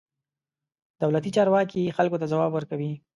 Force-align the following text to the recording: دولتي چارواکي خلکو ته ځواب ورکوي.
دولتي 1.01 1.29
چارواکي 1.35 1.93
خلکو 1.97 2.19
ته 2.21 2.25
ځواب 2.31 2.51
ورکوي. 2.53 2.91